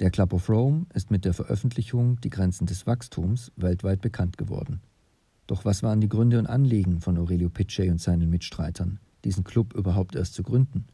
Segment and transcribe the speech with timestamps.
[0.00, 4.80] Der Club of Rome ist mit der Veröffentlichung Die Grenzen des Wachstums weltweit bekannt geworden.
[5.48, 9.74] Doch was waren die Gründe und Anliegen von Aurelio Pichet und seinen Mitstreitern, diesen Club
[9.74, 10.84] überhaupt erst zu gründen?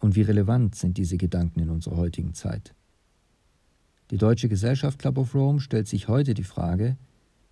[0.00, 2.74] Und wie relevant sind diese Gedanken in unserer heutigen Zeit?
[4.10, 6.96] Die Deutsche Gesellschaft Club of Rome stellt sich heute die Frage,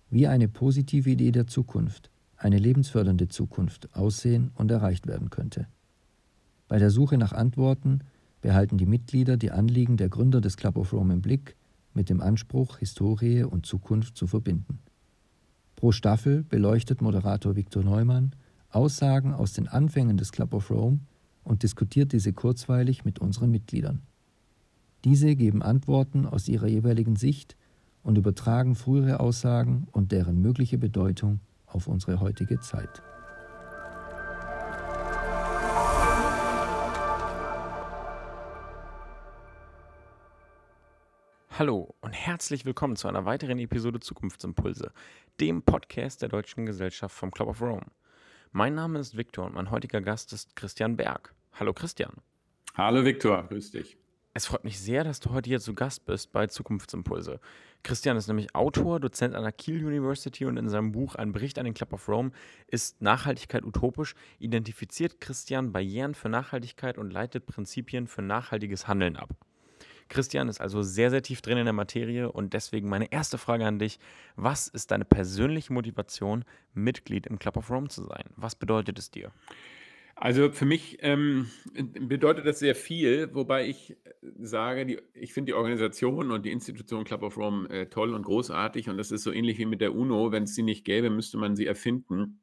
[0.09, 5.67] wie eine positive Idee der Zukunft, eine lebensfördernde Zukunft aussehen und erreicht werden könnte.
[6.67, 8.01] Bei der Suche nach Antworten
[8.41, 11.55] behalten die Mitglieder die Anliegen der Gründer des Club of Rome im Blick,
[11.93, 14.79] mit dem Anspruch, Historie und Zukunft zu verbinden.
[15.75, 18.35] Pro Staffel beleuchtet Moderator Viktor Neumann
[18.69, 20.99] Aussagen aus den Anfängen des Club of Rome
[21.43, 24.01] und diskutiert diese kurzweilig mit unseren Mitgliedern.
[25.03, 27.57] Diese geben Antworten aus ihrer jeweiligen Sicht
[28.03, 33.01] und übertragen frühere Aussagen und deren mögliche Bedeutung auf unsere heutige Zeit.
[41.61, 44.91] Hallo und herzlich willkommen zu einer weiteren Episode Zukunftsimpulse,
[45.39, 47.85] dem Podcast der Deutschen Gesellschaft vom Club of Rome.
[48.51, 51.35] Mein Name ist Viktor und mein heutiger Gast ist Christian Berg.
[51.53, 52.13] Hallo Christian.
[52.73, 53.95] Hallo Viktor, grüß dich.
[54.33, 57.39] Es freut mich sehr, dass du heute hier zu Gast bist bei Zukunftsimpulse.
[57.83, 61.59] Christian ist nämlich Autor, Dozent an der Kiel University und in seinem Buch Ein Bericht
[61.59, 62.31] an den Club of Rome
[62.69, 69.35] ist Nachhaltigkeit utopisch, identifiziert Christian Barrieren für Nachhaltigkeit und leitet Prinzipien für nachhaltiges Handeln ab.
[70.11, 73.65] Christian ist also sehr, sehr tief drin in der Materie und deswegen meine erste Frage
[73.65, 73.99] an dich.
[74.35, 78.25] Was ist deine persönliche Motivation, Mitglied im Club of Rome zu sein?
[78.35, 79.31] Was bedeutet es dir?
[80.15, 83.97] Also für mich ähm, bedeutet das sehr viel, wobei ich
[84.39, 88.21] sage, die, ich finde die Organisation und die Institution Club of Rome äh, toll und
[88.21, 90.31] großartig und das ist so ähnlich wie mit der UNO.
[90.31, 92.39] Wenn es sie nicht gäbe, müsste man sie erfinden.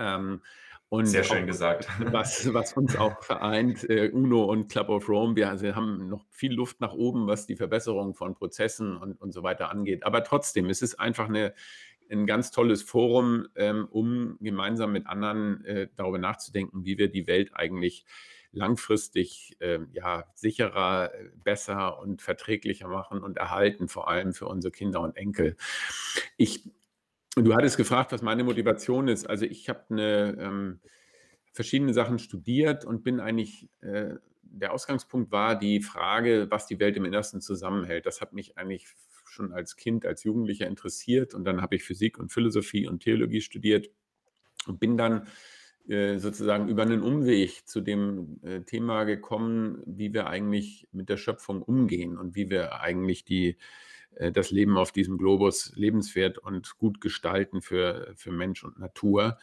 [0.00, 0.40] Ähm,
[0.88, 1.88] und Sehr schön gesagt.
[1.98, 6.24] Was, was uns auch vereint, äh, UNO und Club of Rome, wir also haben noch
[6.30, 10.04] viel Luft nach oben, was die Verbesserung von Prozessen und, und so weiter angeht.
[10.04, 11.54] Aber trotzdem, es ist einfach eine,
[12.10, 17.26] ein ganz tolles Forum, ähm, um gemeinsam mit anderen äh, darüber nachzudenken, wie wir die
[17.26, 18.04] Welt eigentlich
[18.52, 21.10] langfristig äh, ja, sicherer,
[21.42, 25.56] besser und verträglicher machen und erhalten, vor allem für unsere Kinder und Enkel.
[26.36, 26.62] Ich,
[27.36, 29.28] du hattest gefragt, was meine Motivation ist.
[29.28, 30.80] Also ich habe ähm,
[31.52, 36.96] verschiedene Sachen studiert und bin eigentlich äh, der Ausgangspunkt war die Frage, was die Welt
[36.96, 38.06] im Innersten zusammenhält.
[38.06, 38.86] Das hat mich eigentlich
[39.26, 43.40] schon als Kind, als Jugendlicher interessiert und dann habe ich Physik und Philosophie und Theologie
[43.40, 43.90] studiert
[44.66, 45.26] und bin dann
[45.88, 51.16] äh, sozusagen über einen Umweg zu dem äh, Thema gekommen, wie wir eigentlich mit der
[51.16, 53.58] Schöpfung umgehen und wie wir eigentlich die,
[54.32, 59.38] das Leben auf diesem Globus lebenswert und gut gestalten für, für Mensch und Natur.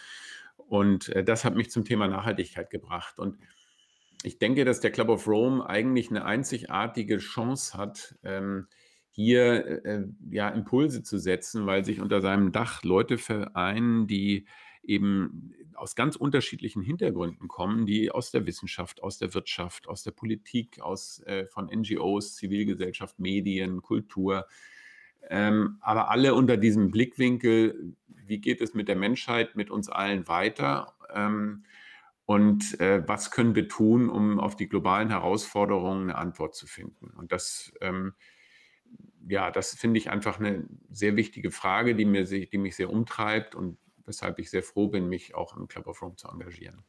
[0.57, 3.19] Und äh, das hat mich zum Thema Nachhaltigkeit gebracht.
[3.19, 3.37] Und
[4.23, 8.67] ich denke, dass der Club of Rome eigentlich eine einzigartige Chance hat, ähm,
[9.09, 14.45] hier äh, äh, ja, Impulse zu setzen, weil sich unter seinem Dach Leute vereinen, die
[14.83, 20.11] eben aus ganz unterschiedlichen Hintergründen kommen, die aus der Wissenschaft, aus der Wirtschaft, aus der
[20.11, 24.47] Politik, aus, äh, von NGOs, Zivilgesellschaft, Medien, Kultur,
[25.29, 30.27] ähm, aber alle unter diesem Blickwinkel, wie geht es mit der Menschheit, mit uns allen
[30.27, 30.95] weiter?
[31.13, 31.63] Ähm,
[32.25, 37.11] und äh, was können wir tun, um auf die globalen Herausforderungen eine Antwort zu finden?
[37.11, 38.13] Und das ähm,
[39.27, 43.55] ja, das finde ich einfach eine sehr wichtige Frage, die, mir, die mich sehr umtreibt
[43.55, 46.83] und weshalb ich sehr froh bin, mich auch im Club of Rome zu engagieren.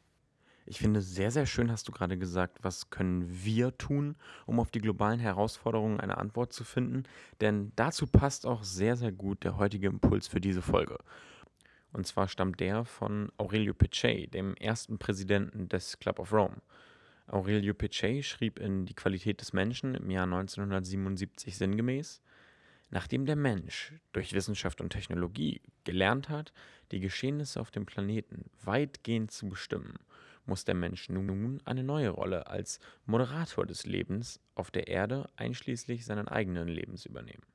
[0.64, 4.14] Ich finde sehr, sehr schön, hast du gerade gesagt, was können wir tun,
[4.46, 7.02] um auf die globalen Herausforderungen eine Antwort zu finden.
[7.40, 10.98] Denn dazu passt auch sehr, sehr gut der heutige Impuls für diese Folge.
[11.92, 16.62] Und zwar stammt der von Aurelio Pichet, dem ersten Präsidenten des Club of Rome.
[17.26, 22.22] Aurelio Pichet schrieb in Die Qualität des Menschen im Jahr 1977 sinngemäß,
[22.94, 26.53] Nachdem der Mensch durch Wissenschaft und Technologie gelernt hat,
[26.91, 29.98] die Geschehnisse auf dem Planeten weitgehend zu bestimmen,
[30.44, 36.04] muss der Mensch nun eine neue Rolle als Moderator des Lebens auf der Erde einschließlich
[36.04, 37.47] seinen eigenen Lebens übernehmen.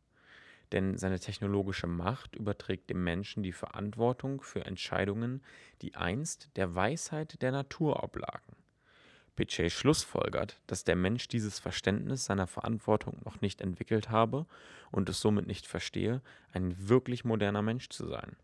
[0.71, 5.43] Denn seine technologische Macht überträgt dem Menschen die Verantwortung für Entscheidungen,
[5.83, 8.56] die einst der Weisheit der Natur oblagen.
[9.37, 14.45] Pichet schlussfolgert, dass der Mensch dieses Verständnis seiner Verantwortung noch nicht entwickelt habe
[14.91, 18.35] und es somit nicht verstehe, ein wirklich moderner Mensch zu sein.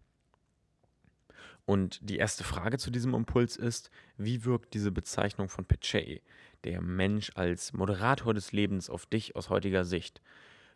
[1.66, 6.22] Und die erste Frage zu diesem Impuls ist, wie wirkt diese Bezeichnung von Pichet,
[6.64, 10.22] der Mensch als Moderator des Lebens, auf dich aus heutiger Sicht?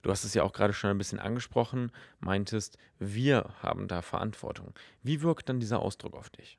[0.02, 4.74] Du hast es ja auch gerade schon ein bisschen angesprochen, meintest, wir haben da Verantwortung.
[5.04, 6.58] Wie wirkt dann dieser Ausdruck auf dich?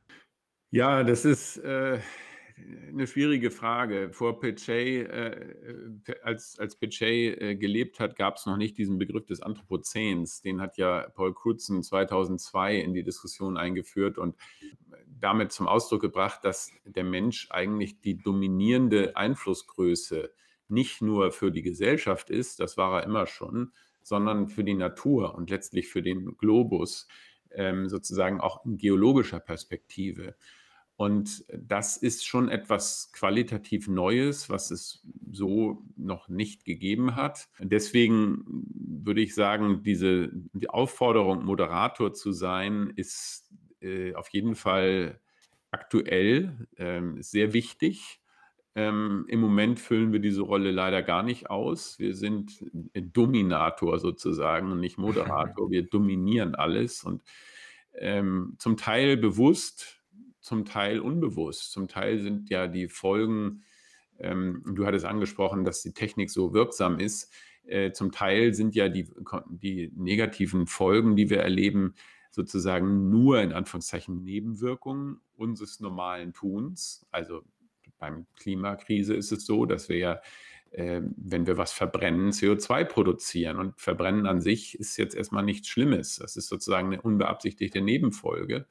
[0.71, 1.99] Ja, das ist äh,
[2.89, 4.11] eine schwierige Frage.
[4.13, 5.55] Vor Pichey, äh,
[6.23, 10.43] als, als Pichey äh, gelebt hat, gab es noch nicht diesen Begriff des Anthropozäns.
[10.43, 14.37] Den hat ja Paul Crutzen 2002 in die Diskussion eingeführt und
[15.21, 20.33] damit zum Ausdruck gebracht, dass der Mensch eigentlich die dominierende Einflussgröße
[20.69, 23.73] nicht nur für die Gesellschaft ist, das war er immer schon,
[24.03, 27.09] sondern für die Natur und letztlich für den Globus,
[27.51, 30.37] ähm, sozusagen auch in geologischer Perspektive.
[30.99, 37.49] Und das ist schon etwas qualitativ Neues, was es so noch nicht gegeben hat.
[37.61, 43.49] Deswegen würde ich sagen, diese die Aufforderung, Moderator zu sein, ist
[43.81, 45.21] äh, auf jeden Fall
[45.71, 48.21] aktuell, äh, sehr wichtig.
[48.75, 52.01] Ähm, Im Moment füllen wir diese Rolle leider gar nicht aus.
[52.01, 52.59] Wir sind
[52.93, 55.71] Dominator sozusagen und nicht Moderator.
[55.71, 57.23] Wir dominieren alles und
[57.95, 59.98] ähm, zum Teil bewusst,
[60.41, 61.73] zum Teil unbewusst.
[61.73, 63.63] Zum Teil sind ja die Folgen,
[64.19, 67.33] ähm, du hattest angesprochen, dass die Technik so wirksam ist.
[67.65, 69.11] Äh, zum Teil sind ja die,
[69.51, 71.95] die negativen Folgen, die wir erleben,
[72.31, 77.07] sozusagen nur in Anführungszeichen Nebenwirkungen unseres normalen Tuns.
[77.11, 77.43] Also
[77.99, 80.21] beim Klimakrise ist es so, dass wir ja,
[80.71, 83.59] äh, wenn wir was verbrennen, CO2 produzieren.
[83.59, 86.17] Und Verbrennen an sich ist jetzt erstmal nichts Schlimmes.
[86.17, 88.67] Das ist sozusagen eine unbeabsichtigte Nebenfolge.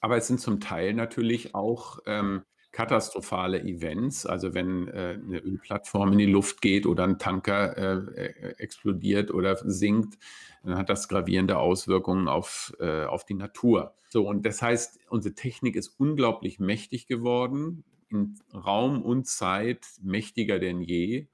[0.00, 2.42] Aber es sind zum Teil natürlich auch ähm,
[2.72, 4.26] katastrophale Events.
[4.26, 9.30] Also wenn äh, eine Ölplattform in die Luft geht oder ein Tanker äh, äh, explodiert
[9.32, 10.18] oder sinkt,
[10.62, 13.94] dann hat das gravierende Auswirkungen auf, äh, auf die Natur.
[14.08, 20.58] So, und das heißt, unsere Technik ist unglaublich mächtig geworden, in Raum und Zeit mächtiger
[20.58, 21.28] denn je.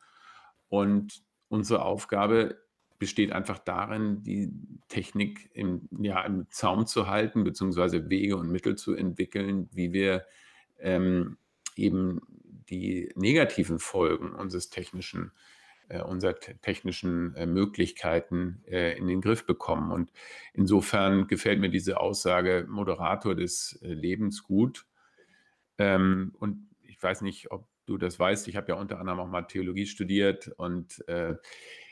[0.69, 2.59] Und unsere Aufgabe
[2.99, 4.51] besteht einfach darin, die
[4.89, 10.25] Technik im, ja, im Zaum zu halten, beziehungsweise Wege und Mittel zu entwickeln, wie wir
[10.79, 11.39] ähm,
[11.77, 12.21] eben
[12.69, 15.33] die negativen Folgen unseres technischen,
[15.89, 19.93] äh, unserer technischen äh, Möglichkeiten äh, in den Griff bekommen.
[19.93, 20.13] Und
[20.53, 24.87] insofern gefällt mir diese Aussage Moderator des äh, Lebens gut.
[25.79, 29.29] Ähm, und ich weiß nicht, ob du das weißt, ich habe ja unter anderem auch
[29.29, 31.37] mal Theologie studiert und äh,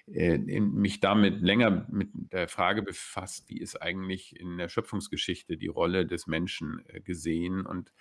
[0.06, 6.06] mich damit länger mit der Frage befasst, wie ist eigentlich in der Schöpfungsgeschichte die Rolle
[6.06, 7.64] des Menschen äh, gesehen.
[7.64, 7.92] Und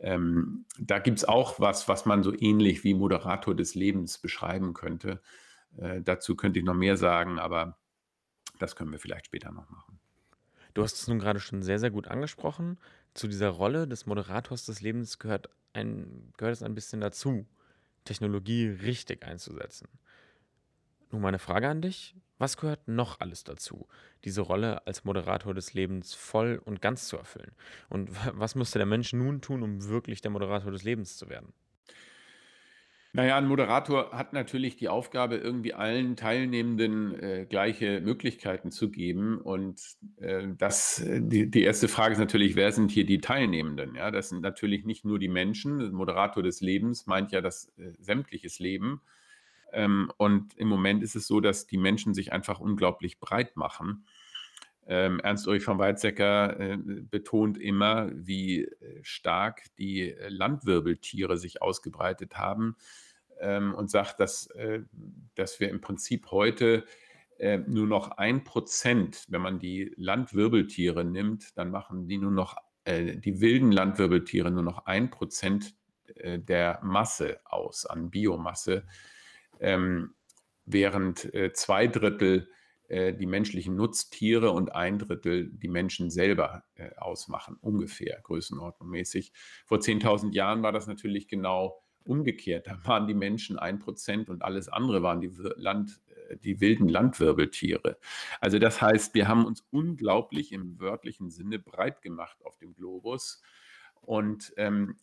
[0.00, 4.72] ähm, da gibt es auch was, was man so ähnlich wie Moderator des Lebens beschreiben
[4.72, 5.20] könnte.
[5.76, 7.78] Äh, dazu könnte ich noch mehr sagen, aber
[8.58, 9.98] das können wir vielleicht später noch machen.
[10.74, 12.78] Du hast es nun gerade schon sehr, sehr gut angesprochen.
[13.12, 17.46] Zu dieser Rolle des Moderators des Lebens gehört, ein, gehört es ein bisschen dazu,
[18.04, 19.88] Technologie richtig einzusetzen.
[21.12, 22.16] Nun meine Frage an dich.
[22.38, 23.86] Was gehört noch alles dazu,
[24.24, 27.52] diese Rolle als Moderator des Lebens voll und ganz zu erfüllen?
[27.88, 31.52] Und was müsste der Mensch nun tun, um wirklich der Moderator des Lebens zu werden?
[33.14, 39.38] Naja, ein Moderator hat natürlich die Aufgabe, irgendwie allen Teilnehmenden äh, gleiche Möglichkeiten zu geben.
[39.38, 39.82] Und
[40.16, 43.94] äh, das, die, die erste Frage ist natürlich, wer sind hier die Teilnehmenden?
[43.96, 45.78] Ja, das sind natürlich nicht nur die Menschen.
[45.78, 49.02] Der Moderator des Lebens meint ja das äh, sämtliches Leben.
[49.72, 54.04] Ähm, und im Moment ist es so, dass die Menschen sich einfach unglaublich breit machen.
[54.86, 61.62] Ähm, Ernst Ulrich von Weizsäcker äh, betont immer, wie äh, stark die äh, Landwirbeltiere sich
[61.62, 62.76] ausgebreitet haben
[63.40, 64.80] ähm, und sagt, dass, äh,
[65.36, 66.84] dass wir im Prinzip heute
[67.38, 72.56] äh, nur noch ein Prozent, wenn man die Landwirbeltiere nimmt, dann machen die nur noch,
[72.84, 75.74] äh, die wilden Landwirbeltiere nur noch ein Prozent
[76.14, 78.84] der Masse aus an Biomasse
[79.62, 80.14] ähm,
[80.66, 82.48] während äh, zwei Drittel
[82.88, 89.32] äh, die menschlichen Nutztiere und ein Drittel die Menschen selber äh, ausmachen, ungefähr größenordnungsmäßig.
[89.64, 92.66] Vor 10.000 Jahren war das natürlich genau umgekehrt.
[92.66, 96.88] Da waren die Menschen ein Prozent und alles andere waren die, Land, äh, die wilden
[96.88, 97.98] Landwirbeltiere.
[98.40, 103.42] Also das heißt, wir haben uns unglaublich im wörtlichen Sinne breit gemacht auf dem Globus.
[104.02, 104.96] Und ähm,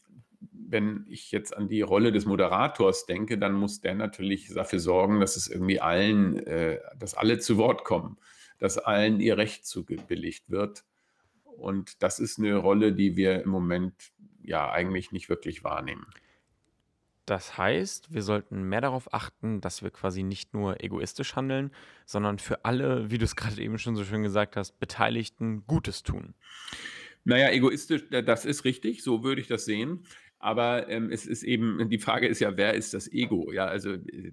[0.51, 5.20] wenn ich jetzt an die Rolle des Moderators denke, dann muss der natürlich dafür sorgen,
[5.20, 8.18] dass es irgendwie allen, äh, dass alle zu Wort kommen,
[8.60, 10.86] dass allen ihr Recht zugebilligt wird.
[11.44, 16.08] Und das ist eine Rolle, die wir im Moment ja eigentlich nicht wirklich wahrnehmen.
[17.25, 21.72] Das heißt, wir sollten mehr darauf achten, dass wir quasi nicht nur egoistisch handeln,
[22.06, 26.01] sondern für alle, wie du es gerade eben schon so schön gesagt hast, Beteiligten Gutes
[26.01, 26.34] tun.
[27.29, 30.03] Naja, egoistisch, das ist richtig, so würde ich das sehen.
[30.39, 33.51] Aber ähm, es ist eben, die Frage ist ja, wer ist das Ego?
[33.51, 34.31] Ja, also äh,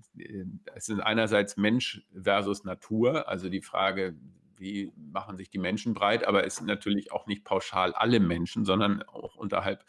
[0.74, 4.14] es ist einerseits Mensch versus Natur, also die Frage,
[4.56, 8.64] wie machen sich die Menschen breit, aber es sind natürlich auch nicht pauschal alle Menschen,
[8.64, 9.84] sondern auch unterhalb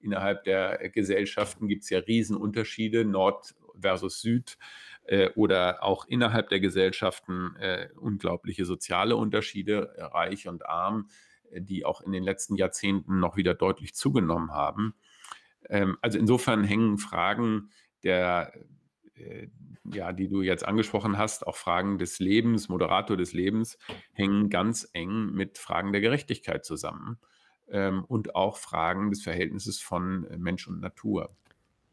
[0.00, 4.58] innerhalb der Gesellschaften gibt es ja Riesenunterschiede, Nord versus Süd
[5.04, 11.84] äh, oder auch innerhalb der Gesellschaften äh, unglaubliche soziale Unterschiede, reich und arm, äh, die
[11.84, 14.94] auch in den letzten Jahrzehnten noch wieder deutlich zugenommen haben.
[15.68, 17.70] Ähm, also insofern hängen Fragen
[18.02, 18.52] der
[19.14, 19.48] äh,
[19.92, 23.78] ja, die du jetzt angesprochen hast, auch Fragen des Lebens, Moderator des Lebens,
[24.12, 27.18] hängen ganz eng mit Fragen der Gerechtigkeit zusammen
[27.68, 31.34] ähm, und auch Fragen des Verhältnisses von äh, Mensch und Natur.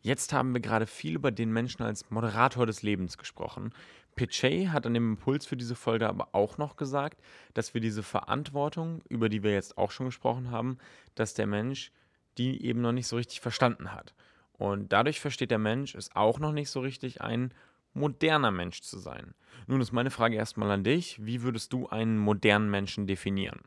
[0.02, 3.74] Jetzt haben wir gerade viel über den Menschen als Moderator des Lebens gesprochen.
[4.16, 7.22] Pichet hat an dem Impuls für diese Folge aber auch noch gesagt,
[7.54, 10.78] dass wir diese Verantwortung, über die wir jetzt auch schon gesprochen haben,
[11.16, 11.92] dass der Mensch
[12.38, 14.14] die eben noch nicht so richtig verstanden hat.
[14.54, 17.54] Und dadurch versteht der Mensch es auch noch nicht so richtig, ein
[17.94, 19.34] moderner Mensch zu sein.
[19.68, 21.26] Nun ist meine Frage erstmal an dich.
[21.26, 23.62] Wie würdest du einen modernen Menschen definieren?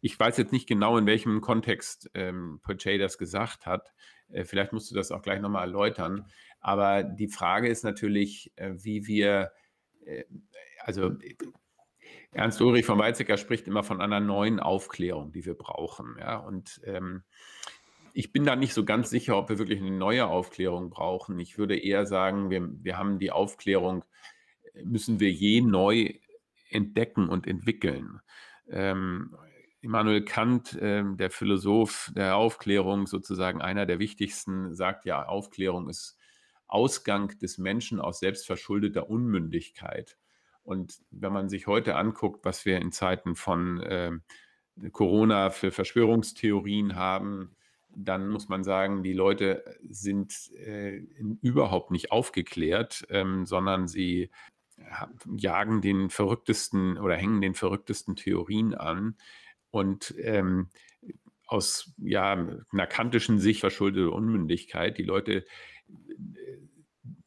[0.00, 3.92] Ich weiß jetzt nicht genau, in welchem Kontext ähm, Poche das gesagt hat.
[4.28, 6.26] Äh, vielleicht musst du das auch gleich nochmal erläutern.
[6.62, 9.52] Aber die Frage ist natürlich, äh, wie wir,
[10.06, 10.24] äh,
[10.80, 11.16] also
[12.30, 16.16] Ernst Ulrich von Weizsäcker spricht immer von einer neuen Aufklärung, die wir brauchen.
[16.18, 16.36] Ja?
[16.36, 17.24] Und ähm,
[18.14, 21.38] ich bin da nicht so ganz sicher, ob wir wirklich eine neue Aufklärung brauchen.
[21.40, 24.04] Ich würde eher sagen, wir, wir haben die Aufklärung,
[24.84, 26.14] müssen wir je neu
[26.70, 28.20] entdecken und entwickeln.
[28.70, 29.36] Ähm,
[29.80, 36.16] Immanuel Kant, äh, der Philosoph der Aufklärung, sozusagen einer der wichtigsten, sagt ja, Aufklärung ist
[36.72, 40.18] Ausgang des Menschen aus selbstverschuldeter Unmündigkeit.
[40.64, 44.12] Und wenn man sich heute anguckt, was wir in Zeiten von äh,
[44.92, 47.56] Corona für Verschwörungstheorien haben,
[47.94, 51.02] dann muss man sagen, die Leute sind äh,
[51.42, 54.30] überhaupt nicht aufgeklärt, ähm, sondern sie
[55.36, 59.16] jagen den verrücktesten oder hängen den verrücktesten Theorien an.
[59.70, 60.68] Und ähm,
[61.46, 62.32] aus ja,
[62.72, 64.96] einer kantischen Sicht verschuldete Unmündigkeit.
[64.96, 65.44] Die Leute
[65.88, 66.41] äh,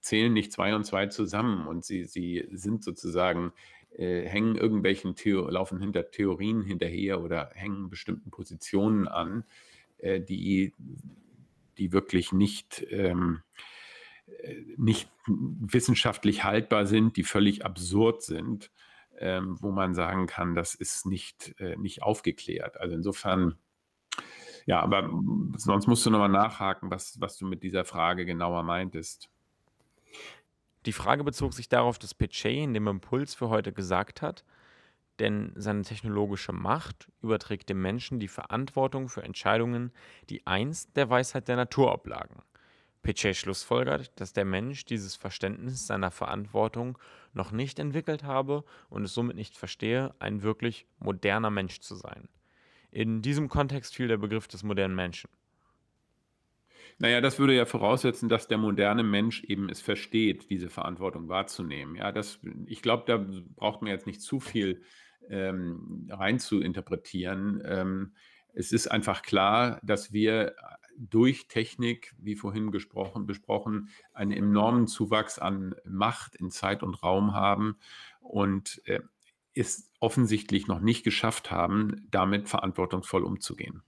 [0.05, 3.51] zählen nicht zwei und zwei zusammen und sie, sie sind sozusagen,
[3.97, 9.45] äh, hängen irgendwelchen, Theo laufen hinter Theorien hinterher oder hängen bestimmten Positionen an
[9.97, 10.73] äh, die,
[11.77, 13.41] die wirklich nicht, ähm,
[14.27, 18.71] äh, nicht wissenschaftlich haltbar sind, die völlig absurd sind,
[19.17, 22.79] ähm, wo man sagen kann, das ist nicht, äh, nicht aufgeklärt.
[22.79, 23.57] Also insofern,
[24.65, 25.09] ja, aber
[25.55, 29.29] sonst musst du nochmal nachhaken, was, was du mit dieser Frage genauer meintest.
[30.85, 34.43] Die Frage bezog sich darauf, dass Pichet in dem Impuls für heute gesagt hat,
[35.19, 39.91] denn seine technologische Macht überträgt dem Menschen die Verantwortung für Entscheidungen,
[40.29, 42.41] die einst der Weisheit der Natur oblagen.
[43.01, 46.97] Piquet schlussfolgert, dass der Mensch dieses Verständnis seiner Verantwortung
[47.33, 52.27] noch nicht entwickelt habe und es somit nicht verstehe, ein wirklich moderner Mensch zu sein.
[52.91, 55.29] In diesem Kontext fiel der Begriff des modernen Menschen.
[56.97, 61.95] Naja, das würde ja voraussetzen, dass der moderne Mensch eben es versteht, diese Verantwortung wahrzunehmen.
[61.95, 63.25] Ja, das, ich glaube, da
[63.55, 64.81] braucht man jetzt nicht zu viel
[65.29, 67.61] ähm, rein zu interpretieren.
[67.65, 68.13] Ähm,
[68.53, 70.55] es ist einfach klar, dass wir
[70.97, 77.33] durch Technik, wie vorhin gesprochen, besprochen, einen enormen Zuwachs an Macht in Zeit und Raum
[77.33, 77.77] haben
[78.21, 79.01] und äh,
[79.53, 83.81] es offensichtlich noch nicht geschafft haben, damit verantwortungsvoll umzugehen.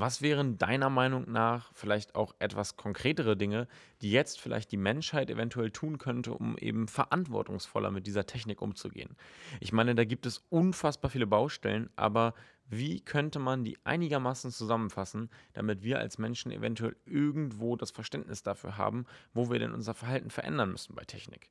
[0.00, 3.66] Was wären deiner Meinung nach vielleicht auch etwas konkretere Dinge,
[4.00, 9.16] die jetzt vielleicht die Menschheit eventuell tun könnte, um eben verantwortungsvoller mit dieser Technik umzugehen?
[9.58, 12.34] Ich meine, da gibt es unfassbar viele Baustellen, aber
[12.68, 18.76] wie könnte man die einigermaßen zusammenfassen, damit wir als Menschen eventuell irgendwo das Verständnis dafür
[18.76, 21.50] haben, wo wir denn unser Verhalten verändern müssen bei Technik?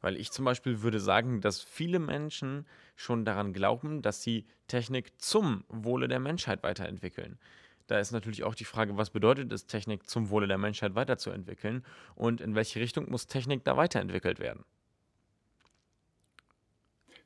[0.00, 5.12] Weil ich zum Beispiel würde sagen, dass viele Menschen schon daran glauben, dass sie Technik
[5.22, 7.38] zum Wohle der Menschheit weiterentwickeln.
[7.86, 11.84] Da ist natürlich auch die Frage, was bedeutet es, Technik zum Wohle der Menschheit weiterzuentwickeln
[12.14, 14.64] und in welche Richtung muss Technik da weiterentwickelt werden?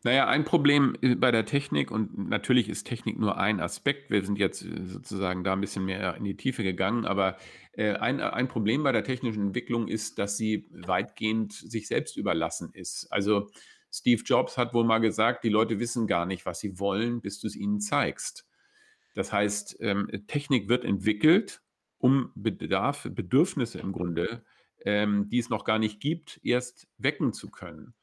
[0.05, 4.39] Naja, ein Problem bei der Technik, und natürlich ist Technik nur ein Aspekt, wir sind
[4.39, 7.37] jetzt äh, sozusagen da ein bisschen mehr in die Tiefe gegangen, aber
[7.73, 12.71] äh, ein, ein Problem bei der technischen Entwicklung ist, dass sie weitgehend sich selbst überlassen
[12.73, 13.09] ist.
[13.11, 13.51] Also
[13.91, 17.41] Steve Jobs hat wohl mal gesagt, die Leute wissen gar nicht, was sie wollen, bis
[17.41, 18.48] du es ihnen zeigst.
[19.19, 21.61] Das heißt, ähm, Technik wird entwickelt,
[21.99, 24.45] um Bedarf, Bedürfnisse im Grunde,
[24.85, 27.95] ähm, die es noch gar nicht gibt, erst wecken zu können.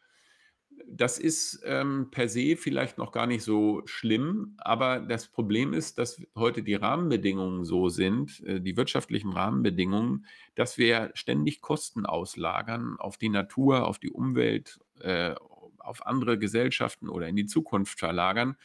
[0.85, 5.99] Das ist ähm, per se vielleicht noch gar nicht so schlimm, aber das Problem ist,
[5.99, 12.97] dass heute die Rahmenbedingungen so sind, äh, die wirtschaftlichen Rahmenbedingungen, dass wir ständig Kosten auslagern
[12.99, 15.33] auf die Natur, auf die Umwelt, äh,
[15.79, 18.57] auf andere Gesellschaften oder in die Zukunft verlagern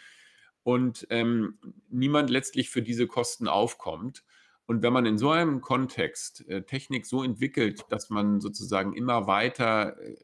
[0.63, 4.25] und ähm, niemand letztlich für diese Kosten aufkommt.
[4.67, 9.27] Und wenn man in so einem Kontext äh, Technik so entwickelt, dass man sozusagen immer
[9.27, 10.17] weiter äh,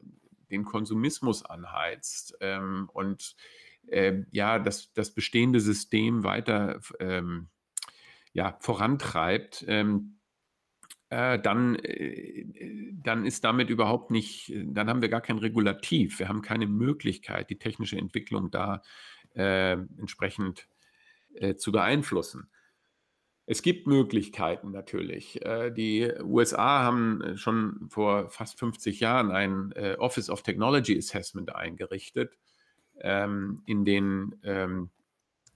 [0.49, 3.35] den Konsumismus anheizt ähm, und
[3.87, 7.49] äh, ja, das, das bestehende System weiter ähm,
[8.33, 10.17] ja, vorantreibt, ähm,
[11.09, 12.45] äh, dann, äh,
[13.01, 16.19] dann ist damit überhaupt nicht, dann haben wir gar kein Regulativ.
[16.19, 18.81] Wir haben keine Möglichkeit, die technische Entwicklung da
[19.37, 20.67] äh, entsprechend
[21.35, 22.49] äh, zu beeinflussen.
[23.45, 25.43] Es gibt Möglichkeiten natürlich.
[25.45, 31.55] Äh, die USA haben schon vor fast 50 Jahren ein äh, Office of Technology Assessment
[31.55, 32.37] eingerichtet,
[32.99, 34.89] ähm, in, den, ähm,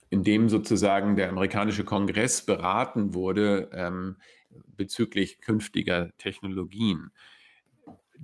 [0.10, 4.18] in dem sozusagen der amerikanische Kongress beraten wurde ähm,
[4.68, 7.12] bezüglich künftiger Technologien.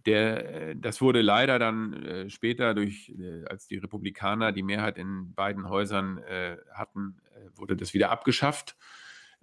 [0.06, 3.14] Der, das wurde leider dann äh, später durch,
[3.50, 6.22] als die Republikaner die Mehrheit in beiden Häusern
[6.72, 7.18] hatten,
[7.56, 8.78] wurde das wieder abgeschafft.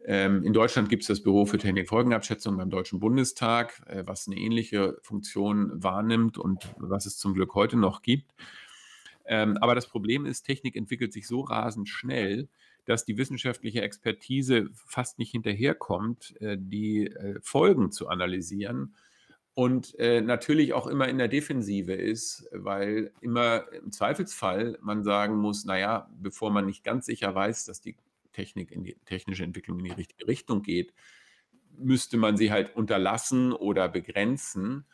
[0.06, 4.37] Ähm, in Deutschland gibt es das Büro für Technikfolgenabschätzung beim Deutschen Bundestag, äh, was eine
[4.37, 8.30] ähnliche Funktion wahrnimmt und was es zum Glück heute noch gibt.
[9.25, 12.49] Ähm, aber das Problem ist, Technik entwickelt sich so rasend schnell,
[12.84, 18.94] dass die wissenschaftliche Expertise fast nicht hinterherkommt, äh, die äh, Folgen zu analysieren
[19.54, 25.64] und natürlich auch immer in der Defensive ist, weil immer im Zweifelsfall man sagen muss,
[25.64, 27.96] naja, bevor man nicht ganz sicher weiß, dass die
[28.32, 30.92] Technik in die technische Entwicklung in die richtige Richtung geht,
[31.78, 34.87] müsste man sie halt unterlassen oder begrenzen.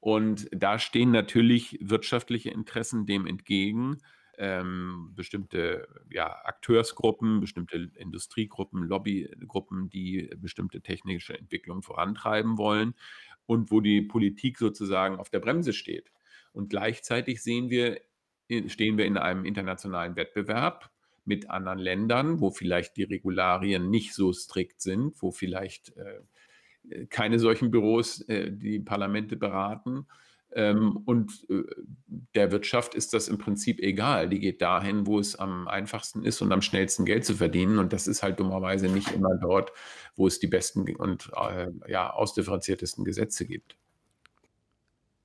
[0.00, 3.98] Und da stehen natürlich wirtschaftliche Interessen dem entgegen.
[4.38, 12.94] Ähm, bestimmte ja, Akteursgruppen, bestimmte Industriegruppen, Lobbygruppen, die bestimmte technische Entwicklungen vorantreiben wollen
[13.50, 16.12] und wo die Politik sozusagen auf der Bremse steht.
[16.52, 18.00] Und gleichzeitig sehen wir,
[18.68, 20.88] stehen wir in einem internationalen Wettbewerb
[21.24, 27.40] mit anderen Ländern, wo vielleicht die Regularien nicht so strikt sind, wo vielleicht äh, keine
[27.40, 30.06] solchen Büros äh, die Parlamente beraten.
[30.52, 31.62] Ähm, und äh,
[32.34, 34.28] der Wirtschaft ist das im Prinzip egal.
[34.28, 37.78] Die geht dahin, wo es am einfachsten ist und am schnellsten Geld zu verdienen.
[37.78, 39.72] Und das ist halt dummerweise nicht immer dort,
[40.16, 43.76] wo es die besten und äh, ja, ausdifferenziertesten Gesetze gibt.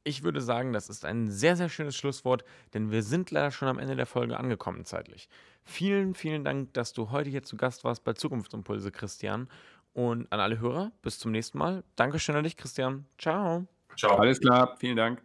[0.07, 2.43] Ich würde sagen, das ist ein sehr, sehr schönes Schlusswort,
[2.75, 5.27] denn wir sind leider schon am Ende der Folge angekommen zeitlich.
[5.63, 9.49] Vielen, vielen Dank, dass du heute hier zu Gast warst bei Zukunftsimpulse, Christian.
[9.93, 11.83] Und an alle Hörer, bis zum nächsten Mal.
[11.95, 13.05] Dankeschön an dich, Christian.
[13.17, 13.65] Ciao.
[13.97, 14.17] Ciao.
[14.17, 15.21] Alles klar, vielen Dank.